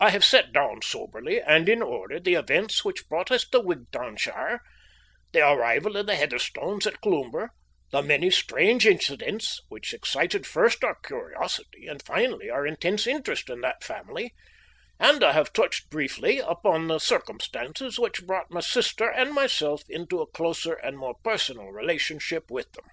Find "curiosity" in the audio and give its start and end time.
10.94-11.86